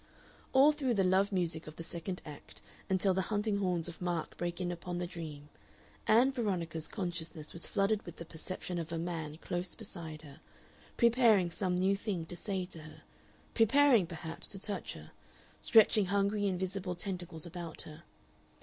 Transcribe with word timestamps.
All 0.51 0.71
through 0.71 0.95
the 0.95 1.03
love 1.03 1.31
music 1.31 1.67
of 1.67 1.75
the 1.75 1.83
second 1.83 2.23
act, 2.25 2.63
until 2.89 3.13
the 3.13 3.21
hunting 3.29 3.57
horns 3.59 3.87
of 3.87 4.01
Mark 4.01 4.35
break 4.35 4.59
in 4.59 4.71
upon 4.71 4.97
the 4.97 5.05
dream, 5.05 5.49
Ann 6.07 6.31
Veronica's 6.31 6.87
consciousness 6.87 7.53
was 7.53 7.67
flooded 7.67 8.01
with 8.01 8.15
the 8.15 8.25
perception 8.25 8.79
of 8.79 8.91
a 8.91 8.97
man 8.97 9.37
close 9.37 9.75
beside 9.75 10.23
her, 10.23 10.39
preparing 10.97 11.51
some 11.51 11.75
new 11.75 11.95
thing 11.95 12.25
to 12.25 12.35
say 12.35 12.65
to 12.65 12.79
her, 12.81 13.03
preparing, 13.53 14.07
perhaps, 14.07 14.49
to 14.49 14.57
touch 14.57 14.93
her, 14.93 15.11
stretching 15.61 16.05
hungry 16.05 16.47
invisible 16.47 16.95
tentacles 16.95 17.45
about 17.45 17.81
her. 17.81 18.01